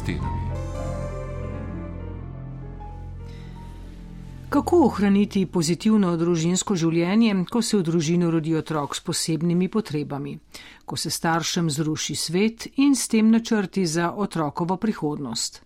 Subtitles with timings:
[0.00, 0.50] stenami.
[4.50, 10.32] Kako ohraniti pozitivno družinsko življenje, ko se v družino rodi otrok s posebnimi potrebami,
[10.82, 15.60] ko se staršem zruši svet in s tem načrti za otrokovo prihodnost?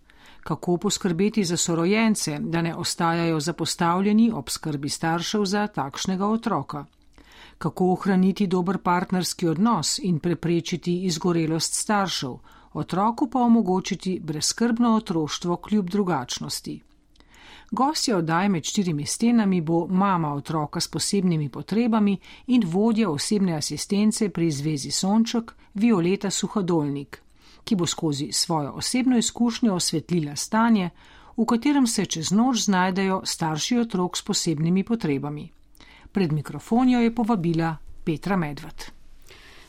[0.44, 6.84] Kako poskrbeti za sorojence, da ne ostajajo zapostavljeni ob skrbi staršev za takšnega otroka?
[7.58, 12.36] Kako ohraniti dober partnerski odnos in preprečiti izgorelost staršev,
[12.74, 16.83] otroku pa omogočiti brezskrbno otroštvo kljub drugačnosti?
[17.70, 24.28] Gostja oddaje med štirimi stenami bo mama otroka s posebnimi potrebami in vodja osebne asistence
[24.28, 27.22] pri Zvezi Sonček Violeta Suhodolnik,
[27.64, 30.91] ki bo skozi svojo osebno izkušnjo osvetlila stanje,
[31.36, 35.50] v katerem se čez noč znajdejo starši otrok s posebnimi potrebami.
[36.12, 39.03] Pred mikrofonjo je povabila Petra Medved.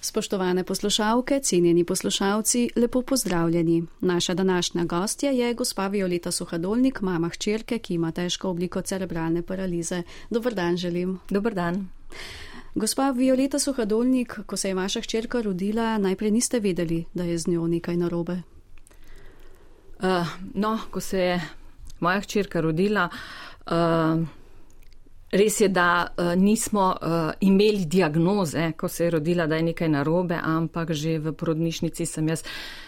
[0.06, 3.84] Spoštovane poslušalke, cenjeni poslušalci, lepo pozdravljeni.
[4.02, 10.04] Naša današnja gostja je gospa Violeta Suhadolnik, mama hčerke, ki ima težko obliko cerebralne paralize.
[10.30, 11.20] Dobr dan želim.
[11.30, 11.90] Dobr dan.
[12.76, 17.48] Gospa Violeta Suhadolnik, ko se je vaša hčerka rodila, najprej niste vedeli, da je z
[17.48, 18.42] njo nekaj narobe.
[20.00, 21.42] Uh, no, ko se je
[22.00, 24.22] moja hčerka rodila, uh,
[25.36, 29.90] Res je, da uh, nismo uh, imeli diagnoze, ko se je rodila, da je nekaj
[29.90, 32.44] narobe, ampak že v porodnišnici sem jaz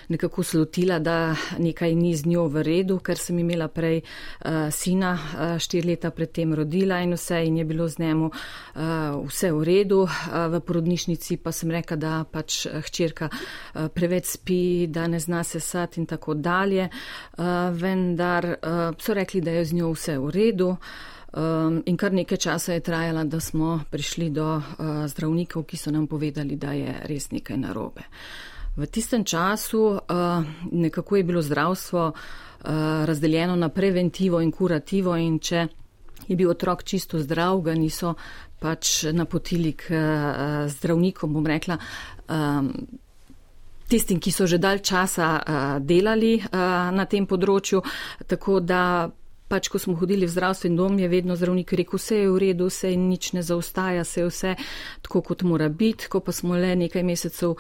[0.08, 5.12] nekako slutila, da nekaj ni z njo v redu, ker sem imela prej uh, sina
[5.18, 9.68] uh, štiri leta predtem rodila in vse in je bilo z njemu uh, vse v
[9.68, 10.00] redu.
[10.08, 15.44] Uh, v porodnišnici pa sem rekla, da pač hčerka uh, preveč spi, da ne zna
[15.44, 16.88] se sad in tako dalje.
[17.38, 20.72] Uh, vendar uh, so rekli, da je z njo vse v redu.
[21.28, 24.64] Um, in kar nekaj časa je trajala, da smo prišli do uh,
[25.12, 28.06] zdravnikov, ki so nam povedali, da je res nekaj narobe.
[28.78, 32.70] V tistem času uh, nekako je bilo zdravstvo uh,
[33.06, 35.68] razdeljeno na preventivo in kurativo in če
[36.28, 38.14] je bil otrok čisto zdrav, ga niso
[38.60, 41.78] pač napotili k uh, zdravnikom, bom rekla.
[42.30, 42.72] Um,
[43.88, 47.80] Tistim, ki so že dalj časa uh, delali uh, na tem področju,
[48.28, 49.08] tako da
[49.48, 52.68] pač, ko smo hodili v zdravstveni dom, je vedno zdravnik rekel, vse je v redu,
[52.68, 54.56] vse je nič ne zaostaja, vse je vse
[55.02, 56.10] tako, kot mora biti.
[56.12, 57.56] Ko pa smo le nekaj mesecev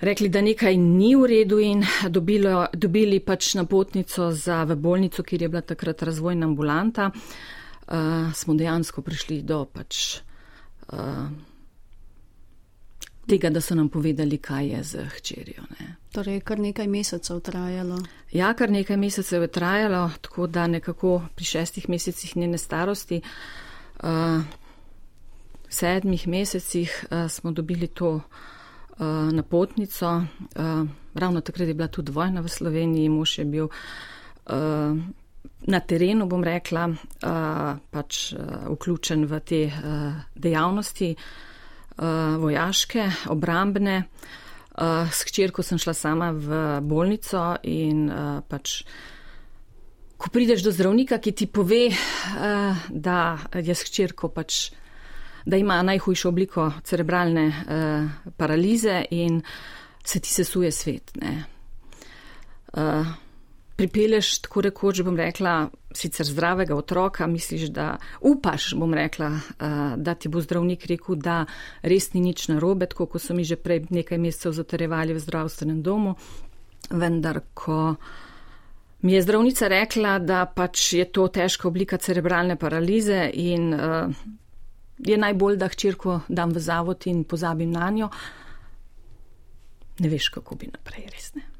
[0.00, 5.42] rekli, da nekaj ni v redu in dobilo, dobili pač napotnico za v bolnico, kjer
[5.42, 10.20] je bila takrat razvojna ambulanta, uh, smo dejansko prišli do pač.
[10.86, 11.26] Uh,
[13.26, 15.62] tega, da so nam povedali, kaj je z hčerjo.
[15.80, 15.96] Ne.
[16.12, 17.98] Torej, kar nekaj mesecev trajalo.
[18.32, 23.20] Ja, kar nekaj mesecev je trajalo, tako da nekako pri šestih mesecih njene starosti,
[24.02, 24.42] uh,
[25.68, 30.16] sedmih mesecih uh, smo dobili to uh, napotnico.
[30.16, 33.68] Uh, ravno takrat je bila tudi vojna v Sloveniji, mož je bil.
[34.46, 34.98] Uh,
[35.66, 41.55] Na terenu bom rekla, uh, pač uh, vključen v te uh, dejavnosti, uh,
[41.96, 44.02] vojaške, obrambne.
[44.76, 48.82] Uh, s hčerko sem šla sama v bolnico in uh, pač,
[50.20, 54.68] ko prideš do zdravnika, ki ti pove, uh, da je s hčerko pač,
[55.48, 59.40] da ima najhujšo obliko cerebralne uh, paralize in
[60.04, 61.16] se ti sesuje svet.
[62.76, 63.16] Uh,
[63.76, 70.14] pripeleš, tako rekoč, bom rekla, sicer zdravega otroka, misliš, da upaš, bom rekla, eh, da
[70.14, 71.44] ti bo zdravnik rekel, da
[71.82, 75.82] res ni nič narobe, tako kot so mi že prej nekaj mesecev zatrjevali v zdravstvenem
[75.82, 76.16] domu.
[76.90, 77.96] Vendar, ko
[79.02, 84.12] mi je zdravnica rekla, da pač je to težka oblika cerebralne paralize in uh,
[84.98, 88.08] je najbolj, da hčerko dam v zavod in pozabim na njo,
[89.98, 91.55] ne veš, kako bi naprej, res ne.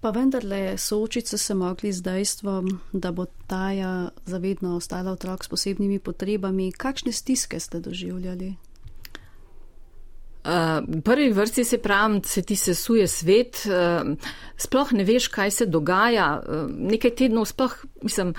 [0.00, 5.98] Pa vendarle, soočiti se mogli z dejstvom, da bo taja zavedno ostala otrok s posebnimi
[5.98, 6.72] potrebami.
[6.72, 8.54] Kakšne stiske ste doživljali?
[10.40, 14.16] Uh, v prvi vrsti se pravim, se ti sesuje svet, uh,
[14.56, 16.40] sploh ne veš, kaj se dogaja.
[16.40, 18.32] Uh, nekaj tednov sploh, mislim,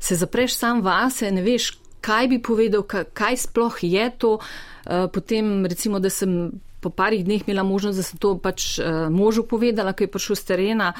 [0.00, 4.38] se zapreš sam vase, ne veš, kaj bi povedal, kaj sploh je to.
[4.38, 9.06] Uh, potem, recimo, da sem po parih dneh imela možnost, da sem to pač uh,
[9.10, 10.90] možu povedala, ko je prišel z terena.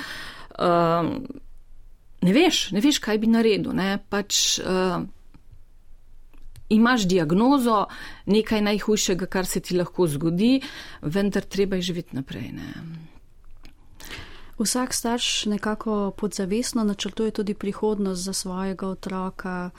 [0.55, 1.11] Uh,
[2.23, 3.75] ne veš, ne veš, kaj bi naredil.
[3.75, 3.99] Ne?
[4.09, 5.03] Pač, uh,
[6.73, 7.87] imaš diagnozo,
[8.27, 10.61] nekaj najhujšega, kar se ti lahko zgodi,
[11.03, 12.53] vendar treba je živeti naprej.
[12.53, 12.69] Ne?
[14.59, 19.71] Vsak starš nekako podzavestno načrtuje tudi prihodnost za svojega otroka.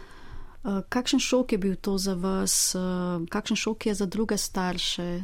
[0.90, 2.76] Kakšen šok je bil to za vas,
[3.30, 5.22] kakšen šok je za druge starše?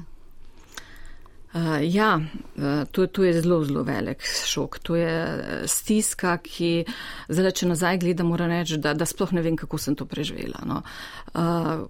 [1.53, 2.21] Uh, ja,
[2.57, 4.79] uh, to, to je zelo, zelo velik šok.
[4.79, 5.13] To je
[5.65, 6.85] stiska, ki
[7.29, 10.61] zdaj, če nazaj gledam, moram reči, da, da sploh ne vem, kako sem to preživela.
[10.69, 10.83] No.
[11.33, 11.87] Uh,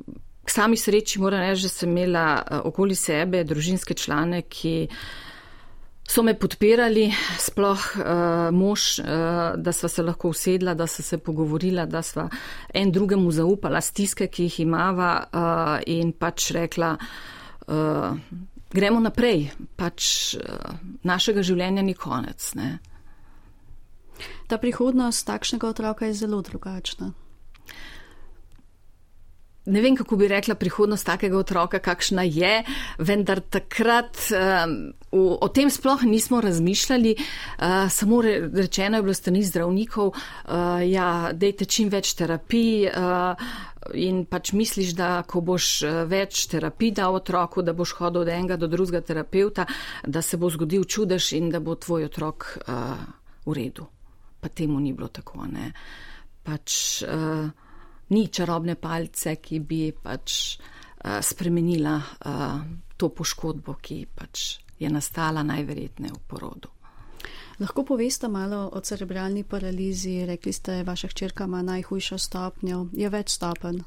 [0.48, 4.88] k sami sreči moram reči, da sem imela okoli sebe družinske člane, ki
[6.10, 7.10] so me podpirali,
[7.44, 12.30] sploh uh, mož, uh, da sva se lahko usedla, da sva se pogovorila, da sva
[12.74, 16.96] en drugemu zaupala stiske, ki jih imava uh, in pač rekla.
[17.68, 18.16] Uh,
[18.74, 22.52] gremo naprej, pač uh, našega življenja ni konec.
[22.60, 22.78] Ne.
[24.48, 27.14] Ta prihodnost takšnega otroka je zelo drugačna.
[29.70, 32.64] Ne vem, kako bi rekla prihodnost takega otroka, kakšna je,
[32.98, 37.16] vendar takrat um, o, o tem sploh nismo razmišljali.
[37.20, 42.90] Uh, samo re, rečeno je bilo strani zdravnikov, uh, ja, dejte čim več terapij.
[42.90, 43.52] Uh,
[43.94, 48.32] in pač misliš, da ko boš eh, več terapij dal otroku, da boš hodil od
[48.34, 49.66] enega do drugega terapeuta,
[50.06, 53.00] da se bo zgodil čudež in da bo tvoj otrok uh,
[53.46, 53.88] v redu.
[54.40, 55.46] Pa temu ni bilo tako.
[55.48, 55.72] Ne.
[56.44, 57.48] Pač uh,
[58.10, 62.60] ni čarobne palce, ki bi pač uh, spremenila uh,
[62.98, 66.79] to poškodbo, ki pač je nastala najverjetneje v porodu.
[67.60, 70.26] Lahko poveste malo o cerebralni paralizi?
[70.26, 72.86] Rekli ste, vaša hčerka ima najhujšo stopnjo.
[72.96, 73.82] Je več stopenj?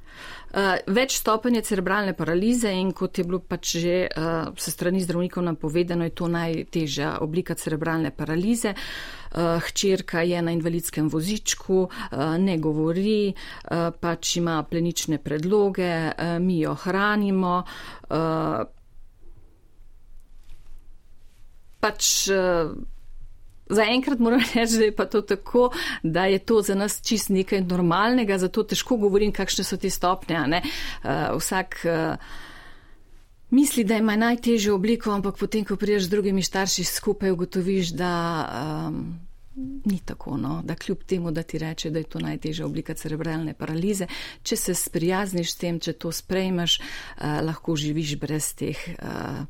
[0.52, 5.00] Uh, več stopenj je cerebralne paralize in kot je bilo pač že uh, se strani
[5.00, 8.74] zdravnikov napovedano, je to najtežja oblika cerebralne paralize.
[8.76, 16.36] Uh, hčerka je na invalidskem vozičku, uh, ne govori, uh, pač ima plenične predloge, uh,
[16.44, 17.62] mi jo hranimo.
[18.12, 18.68] Uh,
[21.80, 22.76] pač, uh,
[23.72, 25.70] Zaenkrat moram reči, da je pa to tako,
[26.02, 30.38] da je to za nas čist nekaj normalnega, zato težko govorim, kakšne so te stopnje.
[30.42, 32.16] Uh, vsak uh,
[33.50, 38.12] misli, da ima najtežjo obliko, ampak potem, ko priješ z drugimi starši skupaj, ugotoviš, da
[38.88, 39.18] um,
[39.84, 40.60] ni tako, no?
[40.64, 44.06] da kljub temu, da ti reče, da je to najtežja oblika cerebralne paralize,
[44.42, 49.44] če se sprijazniš s tem, če to sprejmeš, uh, lahko živiš brez teh uh,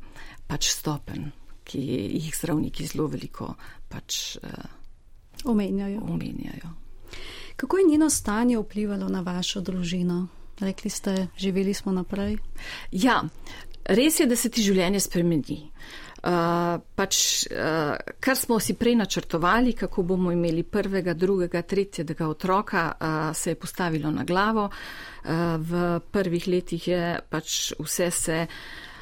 [0.47, 1.31] pač stopenj
[1.63, 1.81] ki
[2.19, 3.53] jih zdravniki zelo veliko
[3.89, 6.01] pač, uh, omenjajo.
[6.09, 6.73] omenjajo.
[7.55, 10.27] Kako je njeno stanje vplivalo na vašo družino?
[10.59, 12.37] Rekli ste, živeli smo naprej.
[12.91, 13.23] Ja,
[13.85, 15.59] res je, da se ti življenje spremeni.
[16.23, 17.17] Uh, pač,
[17.51, 23.51] uh, kar smo si prej načrtovali, kako bomo imeli prvega, drugega, tretjega otroka, uh, se
[23.51, 24.69] je postavilo na glavo.
[24.69, 28.39] Uh, v prvih letih je pač vse se.
[28.47, 28.92] Uh, uh,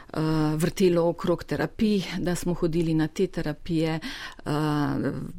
[0.56, 4.52] vrtelo okrog terapij, da smo hodili na te terapije, uh,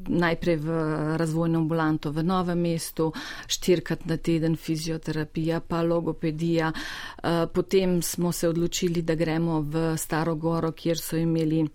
[0.08, 0.68] najprej v
[1.16, 3.12] razvojno ambulanto v novem mestu,
[3.46, 6.72] štirikrat na teden fizioterapija, pa logopedija.
[6.72, 11.66] Uh, potem smo se odločili, da gremo v Staro Goro, kjer so imeli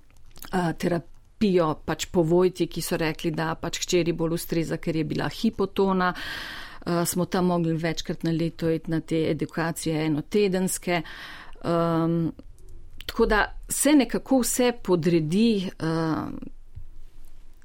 [0.77, 1.13] terapijo.
[1.37, 5.27] Pijo pač po vojti, ki so rekli, da pač hčeri bolj ustreza, ker je bila
[5.29, 6.07] hipotona.
[6.09, 11.01] Uh, smo tam mogli večkrat na leto iti na te edukacije enotedenske.
[11.61, 12.33] Um,
[13.07, 16.27] Tako da se nekako vse podredi uh,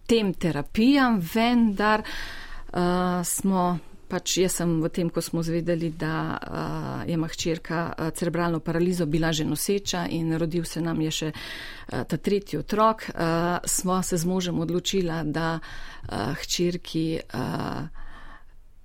[0.07, 3.79] tem terapijam, vendar uh, smo.
[4.13, 9.07] Pač jaz sem v tem, ko smo zvedeli, da uh, je mahčerka uh, cerebralno paralizo
[9.09, 14.03] bila že noseča in rodil se nam je še uh, ta tretji otrok, uh, smo
[14.03, 17.89] se z možem odločila, da uh, hčerki uh,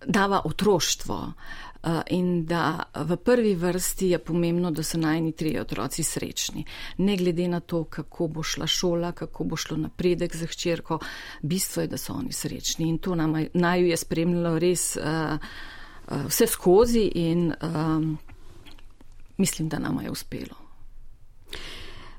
[0.08, 1.20] dava otroštvo.
[1.20, 1.67] Uh,
[2.10, 6.66] in da v prvi vrsti je pomembno, da so najni tri otroci srečni.
[6.98, 11.00] Ne glede na to, kako bo šla šola, kako bo šlo napredek za hčerko,
[11.42, 12.90] bistvo je, da so oni srečni.
[12.90, 15.04] In to nam naju je spremljalo res uh,
[16.12, 18.18] uh, vse skozi in um,
[19.38, 20.68] mislim, da nam je uspelo.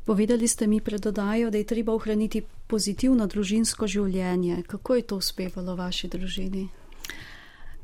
[0.04, 4.62] Povedali ste mi predodajo, da je treba ohraniti pozitivno družinsko življenje.
[4.66, 6.68] Kako je to uspevalo vaši družini?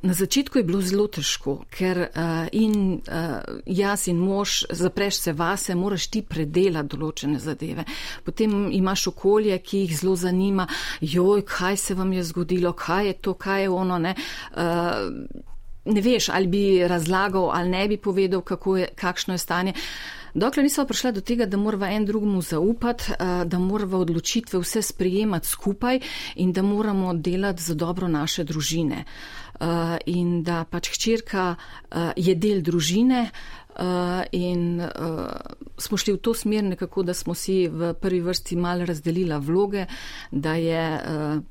[0.04, 5.32] Na začetku je bilo zelo težko, ker uh, in uh, jaz in mož zapreš se
[5.32, 7.86] vase, moraš ti predelati določene zadeve.
[8.24, 10.66] Potem imaš okolje, ki jih zelo zanima,
[11.00, 13.96] joj, kaj se vam je zgodilo, kaj je to, kaj je ono.
[14.04, 14.12] Ne,
[14.60, 15.08] uh,
[15.84, 18.44] ne veš, ali bi razlagal ali ne bi povedal,
[18.76, 19.72] je, kakšno je stanje.
[20.34, 23.12] Dokler nismo prišli do tega, da moramo en drugemu zaupati,
[23.46, 26.00] da moramo odločitve vse sprijemati skupaj
[26.34, 29.04] in da moramo delati za dobro naše družine.
[29.04, 29.43] Eh,
[30.06, 33.30] in da pač hčerka uh, je del družine.
[33.74, 35.26] Uh, in uh,
[35.78, 39.88] smo šli v to smer nekako, da smo si v prvi vrsti mal razdelila vloge,
[40.30, 41.42] da je uh,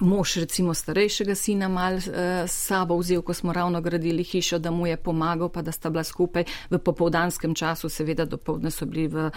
[0.00, 4.70] mož recimo starejšega sina mal s uh, sabo vzel, ko smo ravno gradili hišo, da
[4.70, 9.08] mu je pomagal, pa da sta bila skupaj v popovdanskem času, seveda dopovdne so bili
[9.08, 9.32] v uh,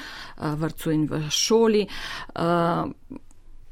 [0.59, 1.87] vrtu in v šoli.
[2.35, 2.91] Uh,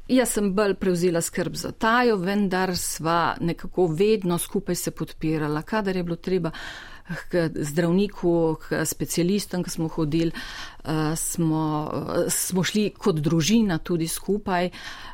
[0.08, 5.96] Jaz sem bolj prevzela skrb za tajo, vendar sva nekako vedno skupaj se podpirala, kadar
[5.96, 6.50] je bilo treba
[7.30, 10.30] k zdravniku, k specialistom, ki smo hodili,
[10.84, 14.70] uh, smo, uh, smo šli kot družina tudi skupaj.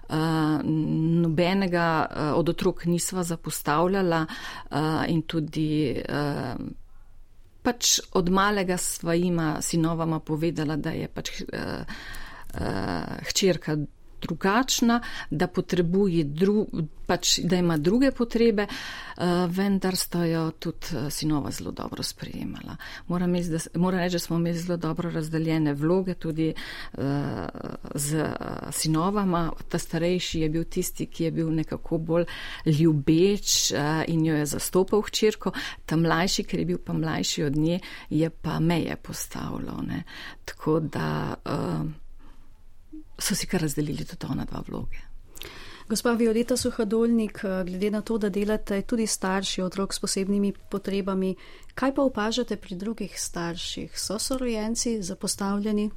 [0.09, 0.59] Uh,
[1.23, 4.25] nobenega od otrok nisva zapostavljala
[5.09, 6.03] in tudi
[7.63, 11.31] pač od malega sva ima sinovama povedala, da je pač
[13.31, 13.77] hčerka
[14.23, 15.01] drugačna,
[15.31, 16.67] da potrebuje, dru,
[17.07, 22.77] pač, da ima druge potrebe, uh, vendar sta jo tudi uh, sinova zelo dobro sprejemala.
[23.09, 27.05] Moram, iz, da, moram reči, da smo imeli zelo dobro razdeljene vloge tudi uh,
[27.95, 28.27] z
[28.71, 29.51] sinovama.
[29.69, 32.25] Ta starejši je bil tisti, ki je bil nekako bolj
[32.67, 35.53] ljubeč uh, in jo je zastopal hčerko,
[35.87, 39.83] ta mlajši, ker je bil pa mlajši od nje, je pa meje postavljal.
[39.87, 40.05] Ne.
[40.45, 41.35] Tako da.
[41.45, 42.00] Uh,
[43.21, 45.11] so si kar razdelili tudi ona dva vloge.
[45.91, 51.35] Gospa Violeta Suhadolnik, glede na to, da delate tudi starši otrok s posebnimi potrebami,
[51.75, 53.99] kaj pa opažate pri drugih starših?
[53.99, 55.91] So sorojenci zapostavljeni?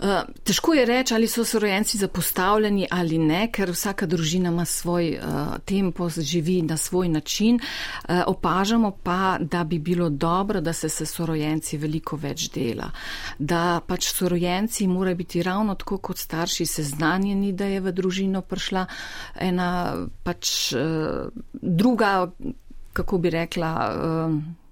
[0.00, 5.18] Eh, težko je reči, ali so sorojenci zapostavljeni ali ne, ker vsaka družina ima svoj
[5.18, 7.58] uh, tempo, živi na svoj način.
[7.58, 12.90] Uh, opažamo pa, da bi bilo dobro, da se se sorojenci veliko več dela.
[13.38, 18.86] Da pač sorojenci morajo biti ravno tako kot starši seznanjeni, da je v družino prišla
[19.34, 22.30] ena pač uh, druga,
[22.92, 23.74] kako bi rekla.
[23.98, 24.67] Uh,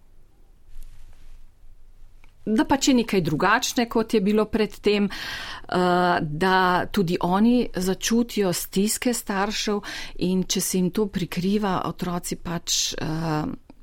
[2.46, 9.14] da pač je nekaj drugačne, kot je bilo predtem, eh, da tudi oni začutijo stiske
[9.14, 9.80] staršev
[10.18, 13.06] in če se jim to prikriva, otroci pač eh,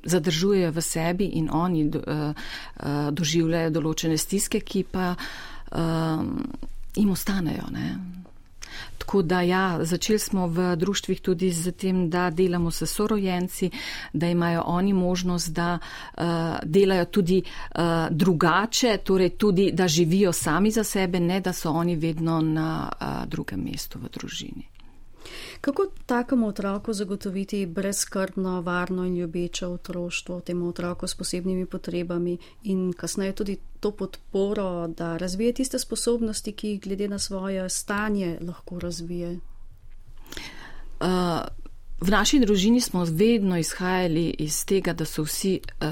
[0.03, 2.33] zadržujejo v sebi in oni eh,
[3.11, 5.15] doživljajo določene stiske, ki pa
[6.93, 7.65] jim ostanejo.
[7.73, 7.87] Ne?
[8.97, 13.69] Tako da ja, začeli smo v društvih tudi z tem, da delamo s sorojenci,
[14.13, 16.23] da imajo oni možnost, da uh,
[16.63, 21.95] delajo tudi uh, drugače, torej tudi, da živijo sami za sebe, ne da so oni
[21.95, 24.72] vedno na uh, drugem mestu v družini.
[25.63, 32.93] Kako takemu otroku zagotoviti brezkrbno, varno in ljubeče otroštvo, temu otroku s posebnimi potrebami in
[32.93, 38.79] kasneje tudi to podporo, da razvije tiste sposobnosti, ki jih glede na svoje stanje lahko
[38.79, 39.39] razvije?
[40.99, 41.07] Uh,
[42.01, 45.87] v naši družini smo vedno izhajali iz tega, da so vsi uh,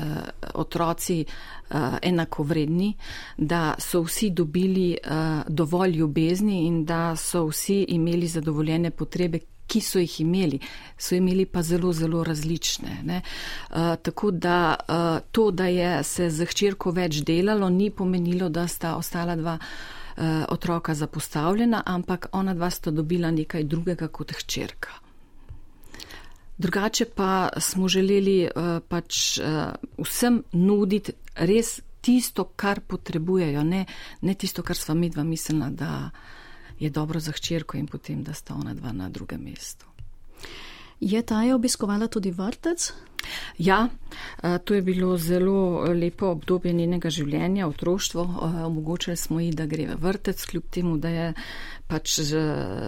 [0.54, 2.98] otroci uh, enakovredni,
[3.38, 9.40] da so vsi dobili uh, dovolj ljubezni in da so vsi imeli zadovoljene potrebe,
[9.72, 10.60] ki so jih imeli,
[11.00, 12.98] so imeli pa zelo, zelo različne.
[13.08, 14.96] Uh, tako da uh,
[15.32, 20.44] to, da je se z hčerko več delalo, ni pomenilo, da sta ostala dva uh,
[20.50, 25.00] otroka zapostavljena, ampak ona dva sta dobila nekaj drugega kot hčerka.
[26.62, 33.86] Drugače pa smo želeli uh, pač uh, vsem nuditi res tisto, kar potrebujejo, ne,
[34.22, 36.10] ne tisto, kar sva midva mislila, da
[36.82, 39.86] je dobro za hčerko in potem, da sta ona dva na drugem mestu.
[41.02, 42.94] Je ta je obiskovala tudi vrtec?
[43.58, 43.88] Ja,
[44.66, 48.26] to je bilo zelo lepo obdobje njenega življenja, otroštvo.
[48.66, 51.34] Omogočili smo ji, da gre v vrtec, kljub temu, da je
[51.92, 52.20] pač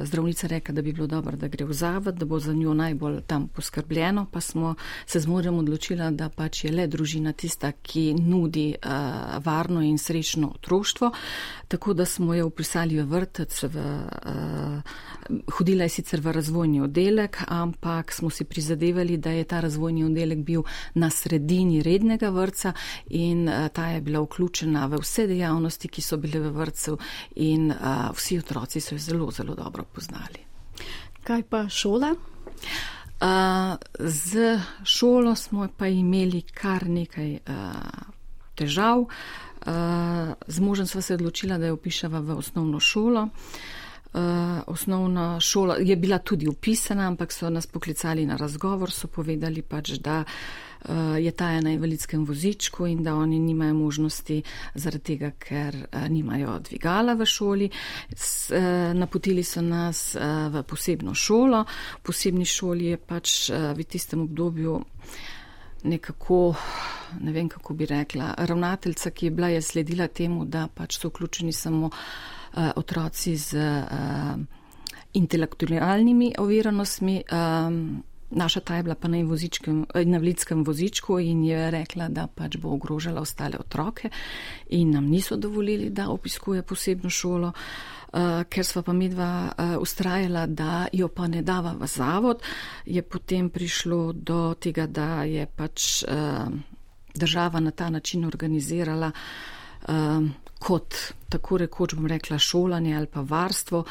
[0.03, 3.21] zdravnica rekla, da bi bilo dobro, da gre v zavod, da bo za njo najbolj
[3.27, 8.69] tam poskrbljeno, pa smo se zmorem odločila, da pač je le družina tista, ki nudi
[8.75, 8.93] uh,
[9.43, 11.11] varno in srečno otroštvo.
[11.67, 13.83] Tako da smo jo upisali v vrtec, v,
[14.25, 14.95] uh,
[15.57, 20.45] hodila je sicer v razvojni oddelek, ampak smo si prizadevali, da je ta razvojni oddelek
[20.47, 20.63] bil
[20.95, 22.73] na sredini rednega vrca
[23.09, 26.97] in uh, ta je bila vključena v vse dejavnosti, ki so bile v vrcu
[27.35, 30.41] in uh, vsi otroci so jo zelo, zelo dobro poznali.
[31.23, 32.13] Kaj pa šola?
[32.13, 33.27] Uh,
[33.99, 38.11] z šolo smo pa imeli kar nekaj uh,
[38.55, 38.99] težav.
[38.99, 43.27] Uh, z možem sva se odločila, da jo upišava v osnovno šolo.
[44.13, 44.21] Uh,
[44.67, 49.97] osnovna šola je bila tudi upisana, ampak so nas poklicali na razgovor, so povedali pač,
[49.97, 50.27] da uh,
[51.19, 54.41] je ta na invalidskem vozičku in da oni nimajo možnosti
[54.75, 57.69] zaradi tega, ker eh, nimajo dvigala v šoli.
[57.69, 60.15] Eh, napotili so nas
[60.49, 61.65] v posebno šolo.
[61.99, 64.81] V posebni šoli je pač v tistem obdobju
[65.83, 66.55] nekako,
[67.19, 71.09] ne vem kako bi rekla, ravnateljca, ki je bila, je sledila temu, da pač so
[71.09, 71.89] vključeni samo
[72.75, 73.57] otroci z
[75.13, 77.23] intelektualnimi oviranostmi.
[77.31, 78.03] Um,
[78.35, 83.21] Naša ta je bila pa na invalidskem vozičku in je rekla, da pač bo ogrožala
[83.21, 84.09] ostale otroke
[84.69, 90.45] in nam niso dovolili, da obiskuje posebno šolo, uh, ker sva pa medva uh, ustrajala,
[90.47, 92.41] da jo pa ne dava v zavod,
[92.85, 96.49] je potem prišlo do tega, da je pač uh,
[97.15, 100.25] država na ta način organizirala uh,
[100.59, 100.95] kot
[101.29, 103.83] tako rekoč bom rekla šolanje ali pa varstvo,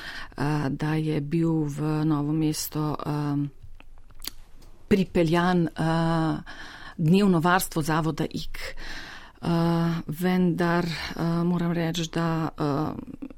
[0.71, 2.97] da je bil v novo mesto.
[4.93, 6.41] Pripeljan uh,
[6.97, 8.59] dnevno varstvo zavoda IK.
[9.41, 9.49] Uh,
[10.07, 13.29] vendar uh, moram reči, da uh,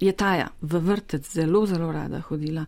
[0.00, 2.66] je Taja v vrtec zelo, zelo rada hodila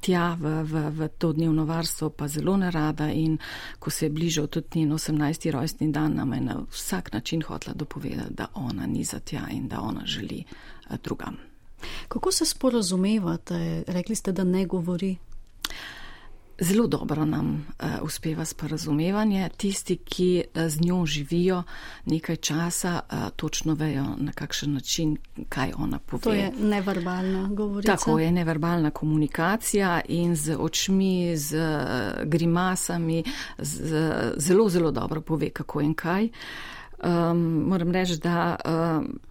[0.00, 3.36] tja v, v, v to dnevno varstvo, pa zelo nerada in
[3.78, 5.50] ko se je bližal tudi njen 18.
[5.50, 9.68] rojstni dan, nam je na vsak način hotla dopovedati, da ona ni za tja in
[9.68, 11.36] da ona želi uh, drugam.
[12.08, 13.84] Kako se sporozumevate?
[13.86, 15.16] Rekli ste, da ne govori.
[16.60, 19.48] Zelo dobro nam uh, uspeva sporazumevanje.
[19.56, 21.62] Tisti, ki uh, z njo živijo
[22.04, 25.16] nekaj časa, uh, točno vejo, na kakšen način,
[25.48, 26.22] kaj ona pove.
[26.22, 27.96] To je neverbalna govorica.
[27.96, 33.24] Tako je neverbalna komunikacija in z očmi, z uh, grimasami,
[33.58, 36.28] z, zelo, zelo dobro pove, kako in kaj.
[37.04, 38.56] Um, moram reči, da.
[38.64, 39.27] Uh,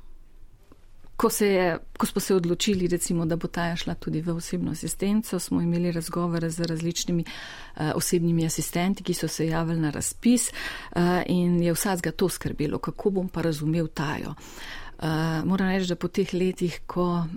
[1.18, 5.40] Ko, je, ko smo se odločili, recimo, da bo ta šla tudi v osebno asistenco,
[5.40, 11.02] smo imeli razgovore z različnimi uh, osebnimi asistenti, ki so se javili na razpis uh,
[11.26, 14.30] in je vsakega to skrbelo, kako bom pa razumel tajo.
[14.30, 17.28] Uh, Uh, moram reči, da po teh letih, ko uh,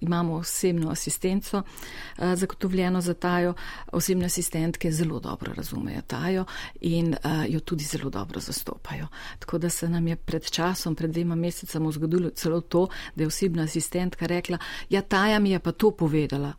[0.00, 3.54] imamo osebno asistenco uh, zagotovljeno za tajo,
[3.92, 6.44] osebne asistentke zelo dobro razumejo tajo
[6.80, 9.06] in uh, jo tudi zelo dobro zastopajo.
[9.38, 13.26] Tako da se nam je pred časom, pred dvema mesecama zgodilo celo to, da je
[13.26, 14.58] osebna asistentka rekla,
[14.90, 16.52] ja, taja mi je pa to povedala.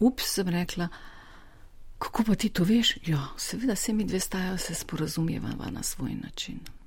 [0.00, 0.88] Ups, sem rekla.
[1.98, 2.96] Kako pa ti to veš?
[3.06, 6.77] Ja, seveda se mi dve stajajo, se sporazumevava na svoj način.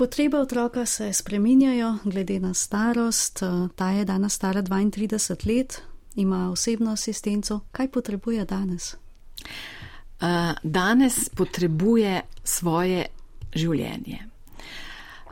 [0.00, 3.42] Potrebe otroka se spreminjajo glede na starost.
[3.74, 5.82] Ta je danes stara 32 let,
[6.16, 7.60] ima osebno asistenco.
[7.72, 8.94] Kaj potrebuje danes?
[8.94, 10.26] Uh,
[10.62, 13.06] danes potrebuje svoje
[13.54, 14.18] življenje.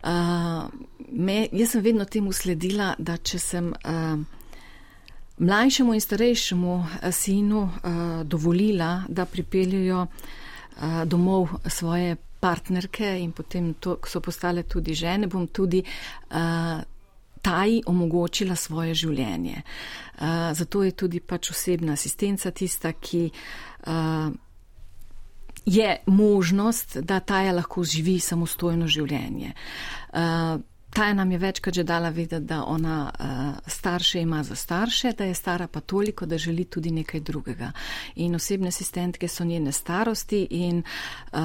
[0.04, 0.68] Uh,
[1.12, 4.20] me, jaz sem vedno temu sledila, da če sem uh,
[5.38, 7.72] mlajšemu in starejšemu sinu uh,
[8.24, 15.46] dovolila, da pripeljajo uh, domov svoje partnerke in potem to, so postale tudi žene, bom
[15.46, 16.80] tudi uh,
[17.42, 19.62] taj omogočila svoje življenje.
[19.62, 24.30] Uh, zato je tudi pač osebna asistenca tista, ki uh,
[25.68, 29.52] je možnost, da taja lahko živi samostojno življenje.
[30.12, 30.58] Uh,
[30.98, 33.26] Ta nam je večkrat že dala vedeti, da ona uh,
[33.66, 37.72] starše ima za starše, da je stara pa toliko, da želi tudi nekaj drugega.
[38.14, 40.82] In osebne asistentke so njene starosti in
[41.32, 41.38] uh,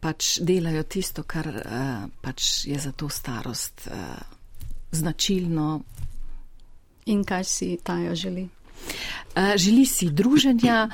[0.00, 3.94] pač delajo tisto, kar uh, pač je za to starost uh,
[4.90, 5.80] značilno.
[7.06, 8.48] In kaj si tajo želi?
[9.56, 10.88] Želi si druženja,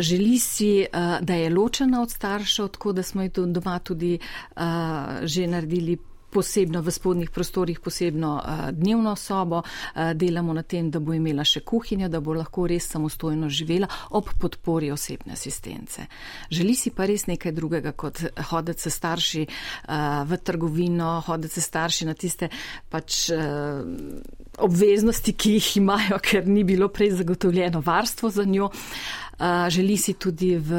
[0.00, 0.86] želi si,
[1.20, 4.18] da je ločena od staršev, tako da smo ji doma tudi
[5.22, 5.98] že naredili
[6.30, 11.44] posebno v spodnjih prostorih, posebno uh, dnevno sobo, uh, delamo na tem, da bo imela
[11.44, 16.06] še kuhinjo, da bo lahko res samostojno živela ob podpori osebne asistence.
[16.50, 21.64] Želi si pa res nekaj drugega, kot hoditi se starši uh, v trgovino, hoditi se
[21.64, 22.50] starši na tiste
[22.90, 23.26] pač.
[24.56, 28.70] Obveznosti, ki jih imajo, ker ni bilo prej zagotovljeno varstvo za njo.
[28.70, 29.25] Uh,
[29.68, 30.70] želi si tudi v,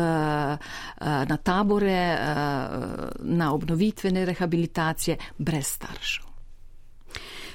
[1.01, 2.17] na tabore,
[3.19, 6.27] na obnovitvene rehabilitacije brez staršev.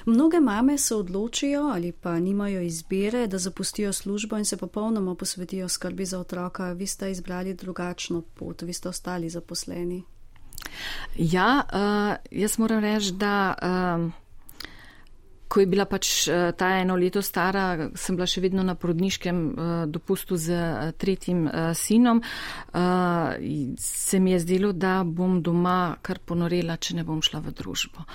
[0.05, 5.69] Mnoge mame se odločijo ali pa nimajo izbire, da zapustijo službo in se popolnoma posvetijo
[5.69, 6.71] skrbi za otroka.
[6.71, 10.03] Vi ste izbrali drugačno pot, vi ste ostali zaposleni.
[11.15, 13.55] Ja, uh, jaz moram reči, da.
[15.53, 19.41] Ko je bila pač eh, ta eno leto stara, sem bila še vedno na porodniškem
[19.53, 21.45] uh, dopustu z uh, tretjim
[21.77, 22.21] sinom,
[23.77, 28.07] se mi je zdelo, da bom doma kar ponorela, če ne bom šla v družbo.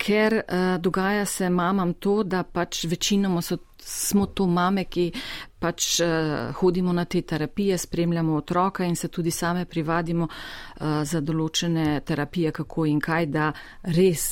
[0.00, 5.10] Ker uh, dogaja se mamam to, da pač večinoma so, smo to mame, ki
[5.58, 11.20] pač uh, hodimo na te terapije, spremljamo otroka in se tudi same privadimo uh, za
[11.20, 14.30] določene terapije, kako in kaj, da res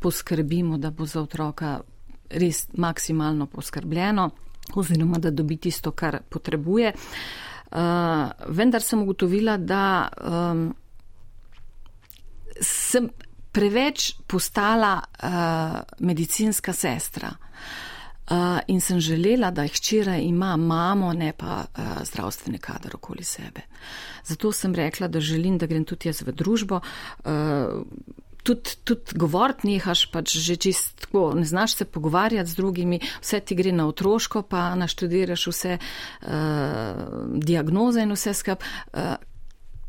[0.00, 1.80] poskrbimo, da bo za otroka
[2.30, 4.30] res maksimalno poskrbljeno,
[4.74, 6.92] oziroma da dobi tisto, kar potrebuje.
[7.66, 7.78] Uh,
[8.48, 10.68] vendar sem ugotovila, da um,
[12.60, 13.08] sem
[13.52, 17.32] preveč postala uh, medicinska sestra.
[18.30, 23.60] Uh, in sem želela, da hčera ima mamo, ne pa uh, zdravstveni kader okoli sebe.
[24.24, 26.80] Zato sem rekla, da želim, da grem tudi jaz v družbo.
[27.24, 27.86] Uh,
[28.46, 33.58] tudi, tudi govoriti nehaš, pač že čistko, ne znaš se pogovarjati z drugimi, vse ti
[33.58, 36.30] gre na otroško, pa naštudiraš vse uh,
[37.42, 38.62] diagnoze in vse skup.
[38.92, 39.16] Uh,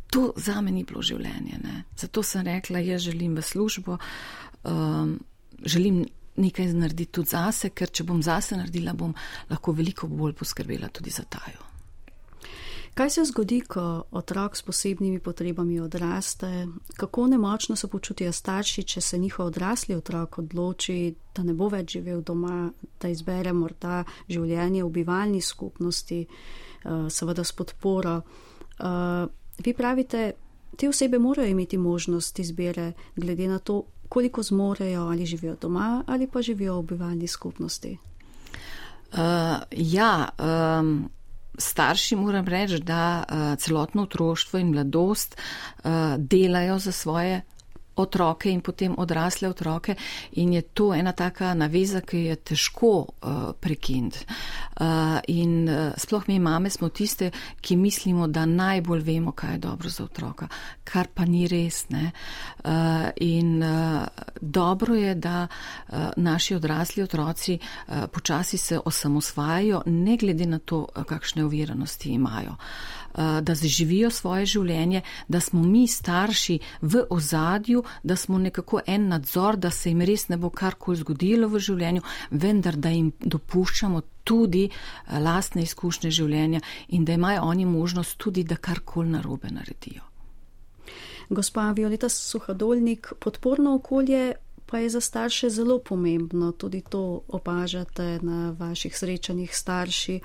[0.10, 1.62] to za me ni bilo življenje.
[1.64, 1.84] Ne.
[2.00, 3.98] Zato sem rekla, jaz želim v službo,
[4.64, 5.18] um,
[5.62, 6.06] želim
[6.38, 9.14] nekaj narediti tudi zase, ker če bom zase naredila, bom
[9.50, 11.67] lahko veliko bolj poskrbela tudi za tajo.
[12.98, 16.68] Kaj se zgodi, ko otrok s posebnimi potrebami odraste?
[16.98, 21.92] Kako nemočno se počutijo starši, če se njihov odrasli otrok odloči, da ne bo več
[21.94, 28.16] živel doma, da izbere morda življenje v bivalni skupnosti, uh, seveda s podporo?
[28.80, 29.30] Uh,
[29.62, 30.32] vi pravite,
[30.74, 36.28] te osebe morajo imeti možnost izbire, glede na to, koliko zmorejo, ali živijo doma ali
[36.28, 37.94] pa živijo v bivalni skupnosti.
[39.14, 40.30] Uh, ja,
[40.82, 41.10] um,
[41.58, 47.42] starši moram reči, da uh, celotno otroštvo in mladost uh, delajo za svoje
[47.98, 49.96] otroke in potem odrasle otroke
[50.32, 54.26] in je to ena taka naveza, ki je težko uh, prekiniti.
[54.80, 57.32] Uh, in uh, sploh mi mame smo tiste,
[57.62, 60.48] ki mislimo, da najbolj vemo, kaj je dobro za otroka,
[60.84, 61.86] kar pa ni res.
[61.88, 64.06] Uh, in uh,
[64.42, 70.86] dobro je, da uh, naši odrasli otroci uh, počasi se osamosvajajo, ne glede na to,
[71.06, 72.52] kakšne oviranosti imajo.
[72.52, 78.82] Uh, Eh, da zaživijo svoje življenje, da smo mi starši v ozadju, da smo nekako
[78.86, 83.12] en nadzor, da se jim res ne bo karkoli zgodilo v življenju, vendar da jim
[83.20, 89.52] dopuščamo tudi eh, lastne izkušnje življenja in da imajo oni možnost tudi, da karkoli narobe
[89.52, 90.04] naredijo.
[91.30, 94.34] Gospa Violeta Suhadolnik, podporno okolje
[94.68, 100.20] pa je za starše zelo pomembno, tudi to opažate na vaših srečanjih starši.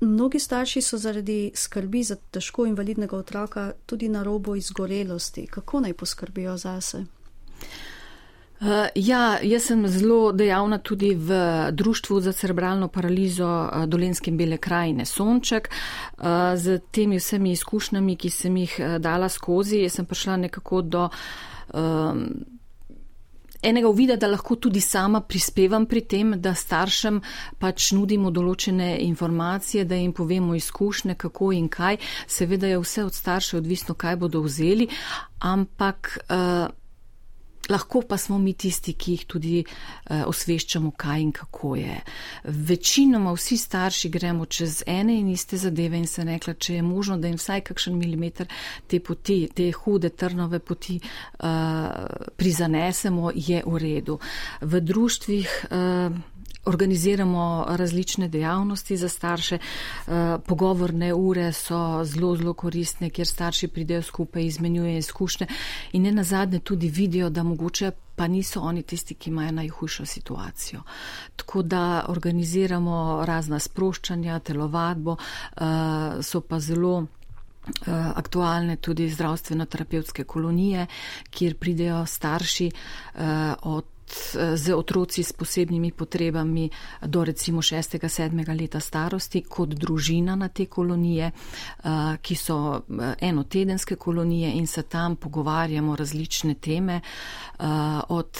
[0.00, 5.46] Mnogi starši so zaradi skrbi za težko invalidnega otroka tudi na robu izgorelosti.
[5.46, 7.04] Kako naj poskrbijo zase?
[8.60, 11.34] Uh, ja, jaz sem zelo dejavna tudi v
[11.72, 15.70] Društvu za cerebralno paralizo uh, Dolenskim Bele krajine Sonček.
[16.18, 16.24] Uh,
[16.56, 21.08] z temi vsemi izkušnjami, ki sem jih dala skozi, sem prišla nekako do.
[21.74, 22.14] Uh,
[23.62, 27.20] enega uvida, da lahko tudi sama prispevam pri tem, da staršem
[27.58, 31.98] pač nudimo določene informacije, da jim povemo izkušnje, kako in kaj.
[32.26, 34.88] Seveda je vse od staršev odvisno, kaj bodo vzeli,
[35.38, 36.18] ampak.
[36.28, 36.68] Uh,
[37.68, 41.98] Lahko pa smo mi tisti, ki jih tudi uh, osveščamo, kaj in kako je.
[42.44, 47.18] Večinoma vsi starši gremo čez ene in iste zadeve in se rekla, če je možno,
[47.18, 48.48] da jim vsaj kakšen milimeter
[48.86, 51.48] te poti, te hude trnove poti uh,
[52.36, 54.18] prizanesemo, je v redu.
[54.60, 55.64] V društvih.
[55.70, 59.58] Uh, organiziramo različne dejavnosti za starše.
[59.58, 65.46] Eh, pogovorne ure so zelo, zelo koristne, kjer starši pridejo skupaj, izmenjujejo izkušnje
[65.92, 70.82] in ne nazadnje tudi vidijo, da mogoče pa niso oni tisti, ki imajo najhujšo situacijo.
[71.36, 75.62] Tako da organiziramo razna sproščanja, telovadbo, eh,
[76.22, 80.86] so pa zelo eh, aktualne tudi zdravstveno-terapevtske kolonije,
[81.30, 82.70] kjer pridejo starši
[83.62, 83.84] od
[84.54, 86.70] z otroci s posebnimi potrebami
[87.06, 87.98] do recimo 6.
[87.98, 88.60] 7.
[88.60, 94.82] leta starosti kot družina na te kolonije, eh, ki so eh, enotedenske kolonije in se
[94.82, 97.64] tam pogovarjamo različne teme, eh,
[98.08, 98.38] od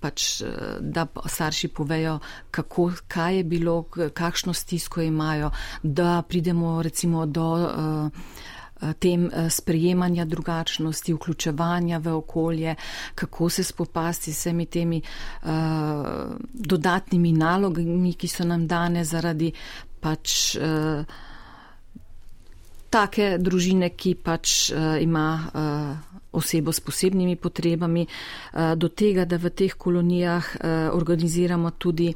[0.00, 0.42] pač,
[0.80, 2.18] da starši povejo,
[2.50, 3.82] kako, kaj je bilo,
[4.14, 5.50] kakšno stisko imajo,
[5.82, 8.10] da pridemo recimo do Eh,
[8.98, 12.74] tem eh, sprejemanja drugačnosti, vključevanja v okolje,
[13.14, 15.02] kako se spopasti s vsemi temi
[15.42, 15.48] uh,
[16.52, 19.52] dodatnimi nalogami, ki so nam dane zaradi
[20.00, 21.02] pač uh,
[22.90, 28.06] take družine, ki pač uh, ima uh, osebo s posebnimi potrebami,
[28.76, 30.44] do tega, da v teh kolonijah
[30.92, 32.12] organiziramo tudi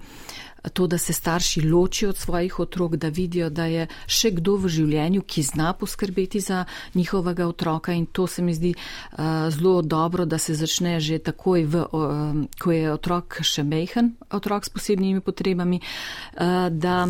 [0.69, 4.69] to, da se starši ločijo od svojih otrok, da vidijo, da je še kdo v
[4.69, 9.19] življenju, ki zna poskrbeti za njihovega otroka in to se mi zdi uh,
[9.51, 14.65] zelo dobro, da se začne že takoj, v, uh, ko je otrok še mehen, otrok
[14.65, 15.81] s posebnimi potrebami,
[16.39, 17.07] uh, da.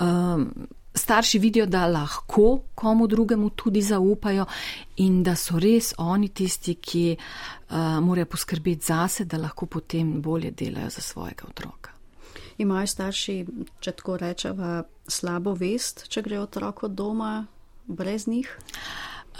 [0.00, 0.44] Uh,
[0.90, 4.44] Starši vidijo, da lahko komu drugemu tudi zaupajo
[4.98, 10.50] in da so res oni tisti, ki uh, morajo poskrbeti zase, da lahko potem bolje
[10.50, 11.99] delajo za svojega otroka
[12.60, 13.36] imajo starši,
[13.80, 17.32] če tako rečemo, slabo vest, če gre otrok od doma
[17.86, 18.50] brez njih?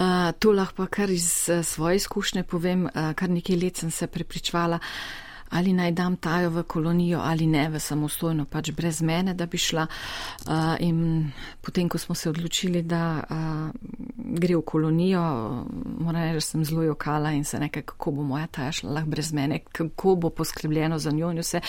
[0.00, 4.06] Uh, to lahko kar iz uh, svoje izkušnje povem, uh, kar nekaj let sem se
[4.06, 4.78] prepričvala.
[5.50, 9.58] Ali naj dam tajo v kolonijo ali ne, v samostojno, pač brez mene, da bi
[9.58, 9.86] šla.
[10.46, 13.70] Uh, in potem, ko smo se odločili, da uh,
[14.16, 15.22] gre v kolonijo,
[16.00, 19.10] moram reči, da sem zelo jokala in se nekaj, kako bo moja taja šla lahko
[19.10, 21.30] brez mene, kako bo poskrbljeno za njo.
[21.30, 21.60] In vse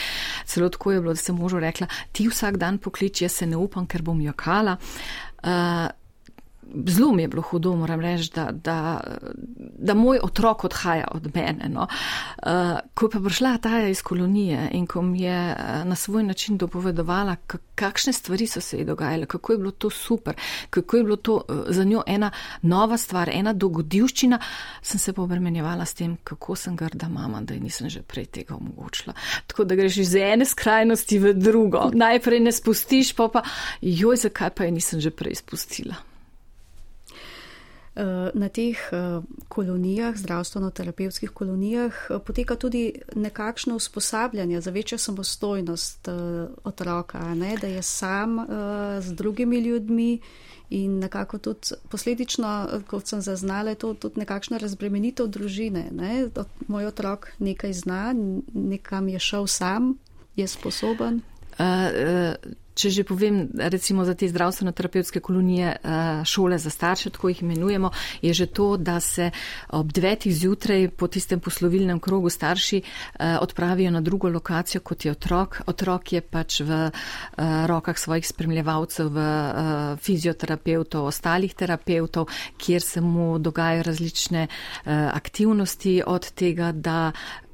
[0.46, 3.58] celo tako je bilo, da sem možu rekla, ti vsak dan pokliči, jaz se ne
[3.58, 4.78] upam, ker bom jokala.
[5.44, 5.90] Uh,
[6.88, 9.02] zelo mi je bilo hudo, moram reči, da, da,
[9.78, 11.70] da moj otrok odhaja od mene.
[11.70, 11.88] No.
[12.44, 16.24] Uh, ko je pa prišla taja iz kolonije in ko mi je uh, na svoj
[16.24, 17.36] način dopovedovala,
[17.76, 20.36] kakšne stvari so se ji dogajale, kako je bilo to super,
[20.70, 24.40] kako je bilo to uh, za njo ena nova stvar, ena dogodivščina,
[24.82, 28.56] sem se pobremenjevala s tem, kako sem grda mama, da ji nisem že prej tega
[28.56, 29.14] omogočila.
[29.48, 31.90] Tako da greš iz ene skrajnosti v drugo.
[31.94, 33.44] Najprej ne spustiš, pa pa
[33.82, 36.11] joj, zakaj pa je nisem že prej spustila.
[37.92, 46.08] Eh, na teh eh, kolonijah, zdravstveno-terapevtskih kolonijah, eh, poteka tudi nekakšno usposabljanje za večjo samostojnost
[46.64, 47.58] otroka, ne?
[47.62, 48.48] da je sam
[49.00, 50.20] z drugimi ljudmi
[50.70, 55.90] in nekako tudi posledično, kot sem zaznala, je to tudi nekakšna razbremenitev družine.
[55.92, 56.28] Ne?
[56.68, 58.16] Moj otrok nekaj zna,
[58.54, 59.98] nekam je šel sam,
[60.36, 61.22] je sposoben.
[61.60, 67.30] Uh, uh, Če že povem, recimo za te zdravstveno-terapevtske kolonije, eh, šole za starše, tako
[67.30, 69.32] jih imenujemo, je že to, da se
[69.70, 75.12] ob devetih zjutraj po tistem poslovilnem krogu starši eh, odpravijo na drugo lokacijo, kot je
[75.12, 75.62] otrok.
[75.68, 76.92] Otrok je pač v eh,
[77.68, 79.20] rokah svojih spremljevalcev, v
[80.00, 84.48] fizioterapeutov, ostalih terapeutov, kjer se mu dogajajo različne
[84.86, 87.12] aktivnosti od tega, da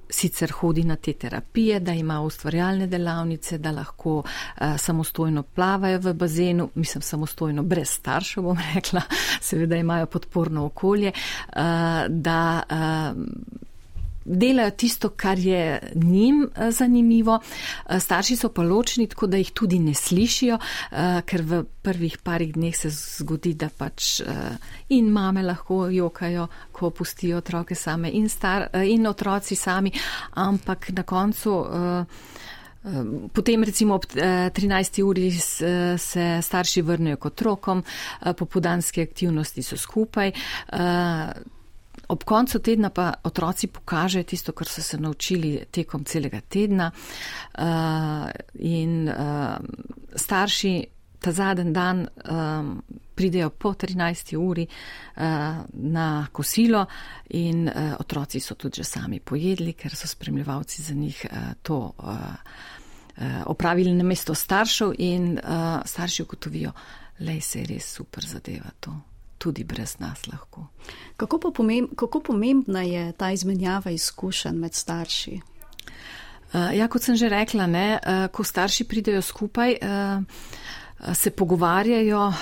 [0.09, 6.13] sicer hodi na te terapije, da ima ustvarjalne delavnice, da lahko uh, samostojno plavajo v
[6.13, 9.01] bazenu, mislim samostojno brez staršev, bom rekla,
[9.41, 11.53] seveda imajo podporno okolje, uh,
[12.09, 13.23] da uh,
[14.27, 17.39] delajo tisto, kar je njim eh, zanimivo.
[17.89, 20.59] Eh, starši so pa ločeni, tako da jih tudi ne slišijo,
[20.91, 24.21] eh, ker v prvih parih dneh se zgodi, da pač
[24.89, 29.91] in mame lahko jokajo, ko pustijo otroke same in, star, in otroci sami,
[30.35, 31.65] ampak na koncu.
[33.33, 35.03] Potem recimo ob 13.
[35.03, 35.31] uri
[35.97, 37.83] se starši vrnejo k otrokom,
[38.37, 40.31] popodanske aktivnosti so skupaj.
[42.07, 47.63] Ob koncu tedna pa otroci pokažejo tisto, kar so se naučili tekom celega tedna uh,
[48.59, 49.57] in uh,
[50.15, 50.85] starši
[51.19, 52.83] ta zadnji dan um,
[53.15, 54.37] pridejo po 13.
[54.37, 55.23] uri uh,
[55.73, 56.85] na kosilo
[57.29, 61.77] in uh, otroci so tudi že sami pojedli, ker so spremljevalci za njih uh, to
[61.77, 66.71] uh, uh, opravili na mesto staršev in uh, starši ugotovijo,
[67.19, 68.95] lej se je res super zadeva to
[69.37, 70.67] tudi brez nas lahko.
[71.17, 75.39] Kako, pomemb, kako pomembna je ta izmenjava izkušenj med starši?
[76.53, 80.23] Uh, ja, kot sem že rekla, ne, uh, ko starši pridejo skupaj, uh,
[81.13, 82.33] se pogovarjajo,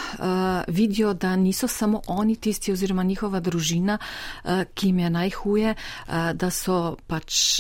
[0.68, 3.98] vidijo, da niso samo oni tisti oziroma njihova družina,
[4.74, 5.74] ki jim je najhuje,
[6.34, 7.60] da so pač.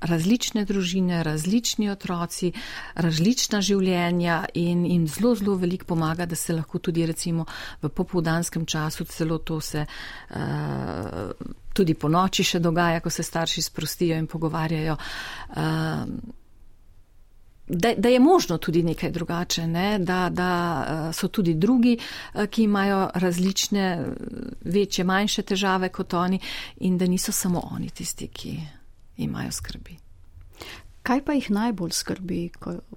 [0.00, 2.52] Različne družine, različni otroci,
[2.94, 7.44] različna življenja in jim zelo, zelo veliko pomaga, da se lahko tudi recimo
[7.82, 10.36] v popoldanskem času celo to se uh,
[11.74, 14.96] tudi po noči še dogaja, ko se starši sprostijo in pogovarjajo.
[15.50, 16.36] Uh,
[17.72, 19.98] Da, da je možno tudi nekaj drugače, ne?
[19.98, 21.98] da, da so tudi drugi,
[22.50, 24.06] ki imajo različne,
[24.60, 26.40] večje, manjše težave kot oni
[26.80, 28.58] in da niso samo oni tisti, ki
[29.24, 29.96] imajo skrbi.
[31.02, 32.50] Kaj pa jih najbolj skrbi?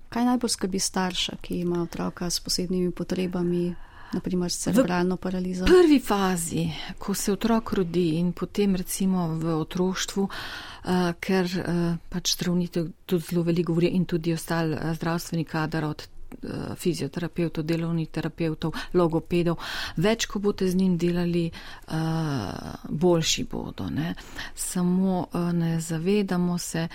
[0.10, 3.76] Kaj najbolj skrbi starša, ki ima otroka s posebnimi potrebami,
[4.14, 5.66] naprimer s cerebralno paralizo?
[5.66, 6.68] V prvi fazi,
[7.00, 13.24] ko se otrok rodi in potem recimo v otroštvu, uh, ker uh, pač zdravniki tudi
[13.30, 16.13] zelo veliko govorijo in tudi ostal uh, zdravstveni kadar od Eh,
[16.76, 19.60] fizioterapeutov, delovnih terapeutov, logopedov.
[19.98, 21.94] Več, ko boste z njim delali, eh,
[22.90, 23.90] boljši bodo.
[23.90, 24.14] Ne?
[24.56, 26.88] Samo eh, ne zavedamo se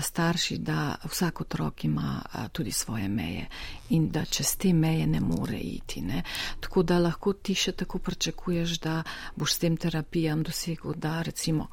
[0.00, 2.22] starši, da vsak otrok ima
[2.52, 3.46] tudi svoje meje
[3.90, 6.00] in da čez te meje ne more iti.
[6.00, 6.22] Ne?
[6.60, 9.02] Tako da lahko ti še tako pričakuješ, da
[9.36, 11.68] boš s tem terapijam dosegel, da recimo.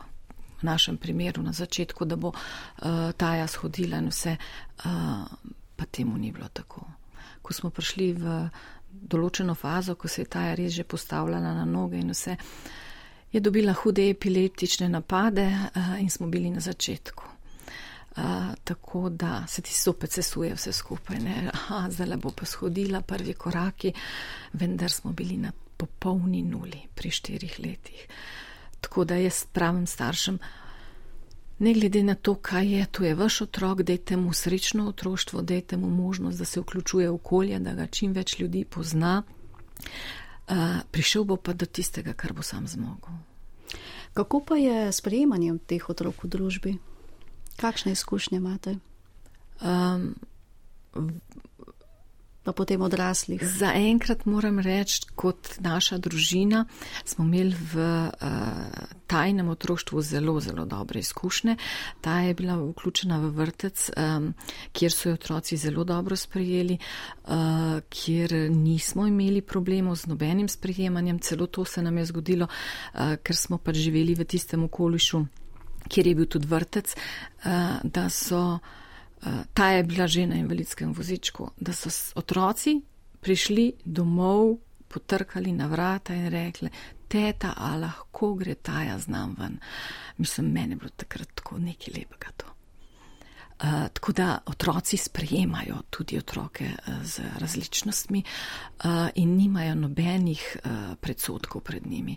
[0.57, 5.27] V našem primeru na začetku, da bo uh, taja shodila in vse, uh,
[5.75, 6.96] pa temu ni bilo tako
[7.47, 8.39] ko smo prišli v
[8.91, 12.35] določeno fazo, ko se je ta res že postavljala na noge in vse,
[13.31, 17.23] je dobila hude epileptične napade uh, in smo bili na začetku.
[18.17, 23.01] Uh, tako da se ti sopet sesuje vse skupaj, ne, aha, zdaj bo pa shodila
[23.05, 23.93] prvi koraki,
[24.53, 28.07] vendar smo bili na popolni nuli pri štirih letih.
[28.81, 30.39] Tako da jaz pravim staršem,
[31.59, 35.77] Ne glede na to, kaj je, to je vaš otrok, dajte mu srečno otroštvo, dajte
[35.77, 39.23] mu možnost, da se vključuje v okolje, da ga čim več ljudi pozna.
[40.47, 40.55] Uh,
[40.91, 43.17] prišel bo pa do tistega, kar bo sam zmogel.
[44.13, 46.77] Kako pa je s prejemanjem teh otrok v družbi?
[47.57, 48.77] Kakšne izkušnje imate?
[49.61, 50.15] Um,
[52.47, 53.43] pa potem odraslih.
[53.43, 56.63] Za enkrat moram reči, kot naša družina
[57.03, 61.57] smo imeli v uh, tajnem otroštvu zelo, zelo dobre izkušnje.
[62.01, 64.31] Ta je bila vključena v vrtec, um,
[64.71, 71.19] kjer so jo otroci zelo dobro sprejeli, uh, kjer nismo imeli problemov z nobenim sprejemanjem.
[71.19, 75.25] Celo to se nam je zgodilo, uh, ker smo pač živeli v tistem okolišu,
[75.91, 78.59] kjer je bil tudi vrtec, uh, da so.
[79.27, 82.81] Eh, ta je bila že na invalidskem vozičku, da so otroci
[83.21, 86.69] prišli domov, potrkali na vrata in rekli,
[87.07, 89.59] teta, a lahko gre taja z nam ven.
[90.17, 92.45] Mislim, meni je bilo takrat tako nekaj lepega to.
[93.57, 100.71] Uh, tako da otroci sprejemajo tudi otroke uh, z različnostmi uh, in nimajo nobenih uh,
[101.01, 102.15] predsotkov pred njimi.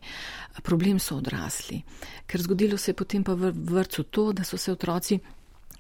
[0.63, 1.83] Problem so odrasli,
[2.27, 5.19] ker zgodilo se je potem pa v vrtu to, da so se otroci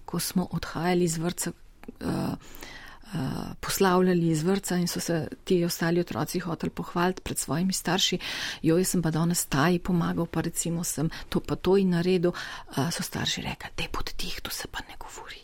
[0.04, 1.52] ko smo odhajali iz vrca,
[2.00, 3.18] uh, uh,
[3.60, 8.18] poslavljali iz vrca in so se ti ostali otroci hoteli pohvaliti pred svojimi starši,
[8.62, 12.30] jo jaz sem pa danes taji pomagal, pa recimo sem to pa to in naredil,
[12.30, 15.40] uh, so starši rekli, te pod tih, to se pa ne govori.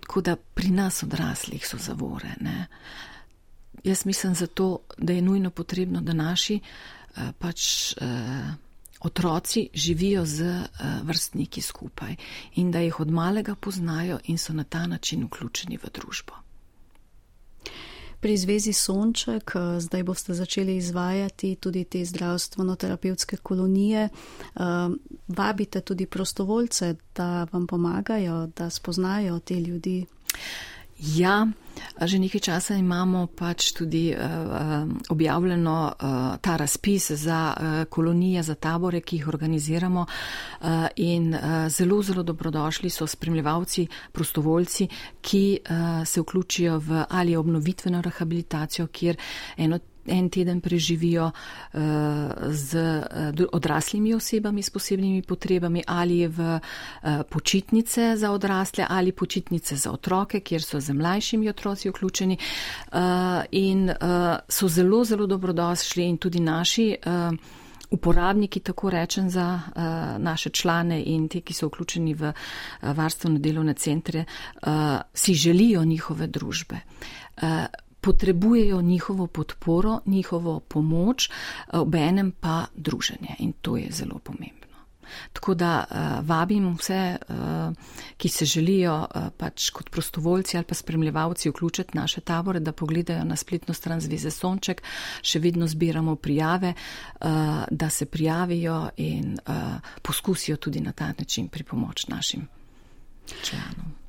[0.00, 2.34] Tako da pri nas odraslih so zavore.
[2.40, 2.66] Ne?
[3.84, 7.92] Jaz mislim zato, da je nujno potrebno, da naši uh, pač.
[8.00, 8.65] Uh,
[9.00, 10.66] otroci živijo z uh,
[11.02, 12.16] vrstniki skupaj
[12.54, 16.46] in da jih od malega poznajo in so na ta način vključeni v družbo.
[18.20, 24.08] Pri zvezi Sonček eh, zdaj boste začeli izvajati tudi te zdravstveno-terapevtske kolonije.
[24.08, 24.60] Eh,
[25.28, 30.06] vabite tudi prostovoljce, da vam pomagajo, da spoznajo te ljudi.
[30.98, 31.44] Ja,
[32.00, 38.54] že nekaj časa imamo pač tudi uh, objavljeno uh, ta razpis za uh, kolonije, za
[38.54, 44.88] tabore, ki jih organiziramo uh, in uh, zelo, zelo dobrodošli so spremljevalci, prostovoljci,
[45.20, 49.16] ki uh, se vključijo v ali obnovitveno rehabilitacijo, kjer
[49.56, 51.80] eno en teden preživijo uh,
[52.50, 52.74] z
[53.38, 56.60] uh, odraslimi osebami s posebnimi potrebami ali v uh,
[57.30, 62.38] počitnice za odrasle ali počitnice za otroke, kjer so z mlajšimi otroci vključeni
[62.92, 62.98] uh,
[63.50, 63.90] in
[64.48, 66.96] so zelo, zelo dobrodošli in tudi naši.
[67.90, 69.82] Uporabniki, tako rečem, za uh,
[70.22, 72.34] naše člane in te, ki so vključeni v uh,
[72.96, 74.72] varstvene delovne centre, uh,
[75.14, 76.80] si želijo njihove družbe.
[77.36, 77.66] Uh,
[78.06, 81.30] potrebujejo njihovo podporo, njihovo pomoč,
[81.72, 84.66] ob enem pa druženje in to je zelo pomembno.
[85.32, 87.74] Tako da uh, vabim vse, uh,
[88.16, 93.24] ki se želijo uh, pač kot prostovoljci ali pa spremljevalci vključiti naše tabore, da pogledajo
[93.24, 94.82] na spletno stran Zveze Sonček.
[95.22, 97.28] Še vedno zbiramo prijave, uh,
[97.70, 99.54] da se prijavijo in uh,
[100.02, 102.48] poskusijo tudi na ta način pripomoč našim
[103.42, 104.05] članom.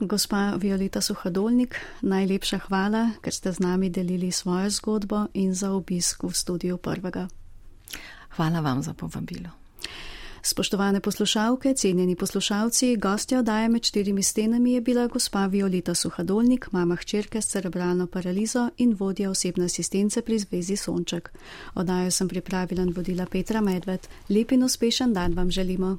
[0.00, 6.24] Gospa Violeta Suhadolnik, najlepša hvala, ker ste z nami delili svojo zgodbo in za obisk
[6.24, 7.28] v studiu prvega.
[8.36, 9.52] Hvala vam za povabilo.
[10.42, 16.96] Spoštovane poslušalke, cenjeni poslušalci, gostja oddaje med štirimi stenami je bila gospa Violeta Suhadolnik, mama
[16.96, 21.28] hčerke s cerebralno paralizo in vodja osebne asistence pri Zvezi Sonček.
[21.74, 24.08] Oddajo sem pripravila in vodila Petra Medved.
[24.28, 25.98] Lep in uspešen dan vam želimo.